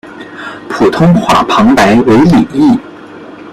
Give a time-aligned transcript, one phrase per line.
[0.67, 2.75] 普通话旁白为李易。